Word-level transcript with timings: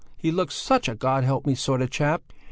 He 0.17 0.31
looks 0.31 0.55
such 0.55 0.89
a 0.89 0.95
God 0.95 1.23
help 1.25 1.45
me 1.45 1.53
sort 1.53 1.79
of 1.83 1.91
chap." 1.91 2.23